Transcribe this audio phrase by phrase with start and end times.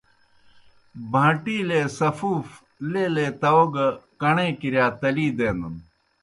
[1.11, 2.47] بَھان٘ٹِیلے سفوف
[2.91, 3.87] لیلے تاؤ گہ
[4.21, 5.75] کَݨَے کِرِیا تلی دینَن۔